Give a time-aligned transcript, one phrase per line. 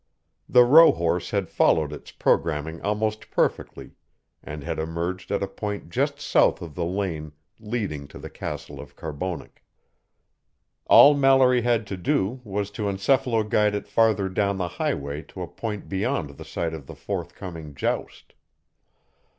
[0.49, 3.91] The rohorse had followed its programming almost perfectly
[4.41, 8.79] and had emerged at a point just south of the lane leading to the castle
[8.81, 9.63] of Carbonek.
[10.87, 15.43] All Mallory had to do was to encephalo guide it farther down the highway to
[15.43, 18.33] a point beyond the site of the forthcoming joust.